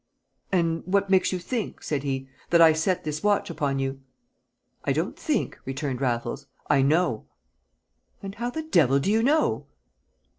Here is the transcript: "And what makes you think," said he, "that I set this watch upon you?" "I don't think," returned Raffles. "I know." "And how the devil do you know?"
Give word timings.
"And 0.51 0.81
what 0.87 1.11
makes 1.11 1.31
you 1.31 1.37
think," 1.37 1.83
said 1.83 2.01
he, 2.01 2.27
"that 2.49 2.59
I 2.59 2.73
set 2.73 3.03
this 3.03 3.21
watch 3.21 3.51
upon 3.51 3.77
you?" 3.77 3.99
"I 4.83 4.93
don't 4.93 5.15
think," 5.15 5.59
returned 5.63 6.01
Raffles. 6.01 6.47
"I 6.71 6.81
know." 6.81 7.27
"And 8.23 8.33
how 8.33 8.49
the 8.49 8.63
devil 8.63 8.97
do 8.97 9.11
you 9.11 9.21
know?" 9.21 9.67